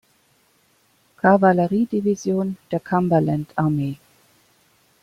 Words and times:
Kavalleriedivision 1.17 2.57
der 2.71 2.79
Cumberland-Armee. 2.79 3.97